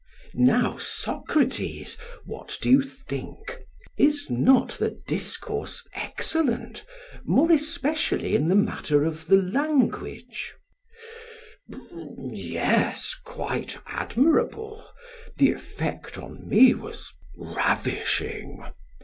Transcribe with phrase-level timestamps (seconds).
[0.33, 1.95] Now, Socrates,
[2.25, 3.59] what do you think?
[3.99, 6.83] Is not the discourse excellent,
[7.23, 10.55] more especially in the matter of the language?
[11.69, 14.87] SOCRATES: Yes, quite admirable;
[15.37, 18.63] the effect on me was ravishing.